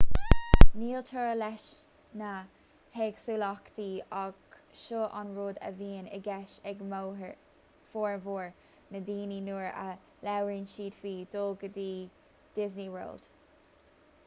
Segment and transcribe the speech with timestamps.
[0.83, 1.63] níl teora leis
[2.21, 2.29] na
[2.93, 3.89] héagsúlachtaí
[4.21, 6.81] ach seo an rud a bhíonn i gceist ag
[7.91, 8.47] formhór
[8.95, 9.83] na ndaoine nuair a
[10.29, 13.29] labhraíonn siad faoi dhul go disney world